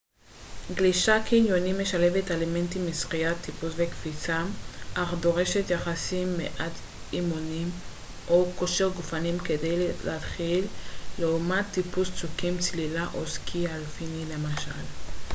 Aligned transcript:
גלישת 0.75 1.21
קניונים 1.29 1.79
משלבת 1.81 2.31
אלמנטים 2.31 2.87
משחייה 2.89 3.33
טיפוס 3.41 3.73
וקפיצה- 3.75 4.43
אך 5.03 5.13
דורשת 5.19 5.63
יחסית 5.69 6.27
מעט 6.37 6.71
אימונים 7.13 7.69
או 8.29 8.49
כושר 8.59 8.89
גופני 8.89 9.39
כדי 9.43 9.87
להתחיל 10.05 10.65
לעומת 11.19 11.65
טיפוס 11.73 12.09
צוקים 12.21 12.57
צלילה 12.59 13.07
או 13.13 13.27
סקי 13.27 13.67
אלפיני 13.67 14.25
למשל 14.33 14.71